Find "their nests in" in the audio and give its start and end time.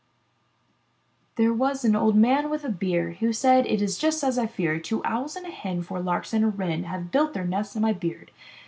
7.35-7.83